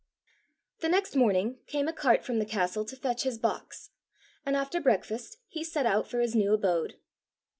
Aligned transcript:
The 0.79 0.89
next 0.89 1.15
morning 1.15 1.59
came 1.67 1.87
a 1.87 1.93
cart 1.93 2.23
from 2.25 2.39
the 2.39 2.45
castle 2.47 2.83
to 2.85 2.95
fetch 2.95 3.21
his 3.21 3.37
box; 3.37 3.91
and 4.43 4.55
after 4.57 4.81
breakfast 4.81 5.37
he 5.47 5.63
set 5.63 5.85
out 5.85 6.07
for 6.07 6.21
his 6.21 6.33
new 6.33 6.53
abode. 6.53 6.95